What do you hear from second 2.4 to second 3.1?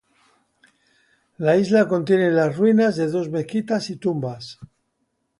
ruinas de